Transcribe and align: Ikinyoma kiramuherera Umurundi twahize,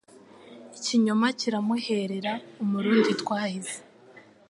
Ikinyoma 0.77 1.27
kiramuherera 1.39 2.33
Umurundi 2.63 3.09
twahize, 3.21 3.75